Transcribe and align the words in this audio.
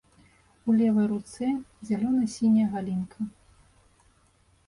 У 0.71 0.73
левай 0.77 1.07
руцэ 1.11 1.49
зялёна-сіняя 1.89 2.67
галінка. 2.73 3.27